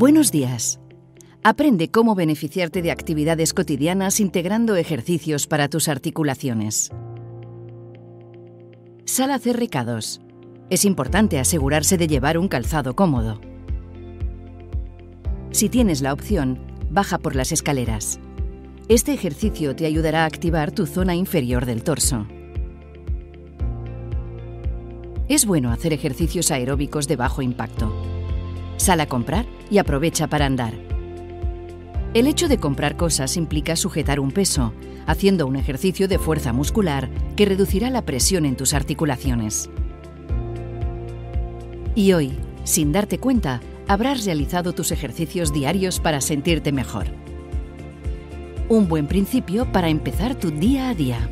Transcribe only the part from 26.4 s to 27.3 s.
aeróbicos de